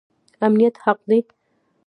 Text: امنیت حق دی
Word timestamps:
امنیت 0.45 0.75
حق 0.83 0.97
دی 1.09 1.19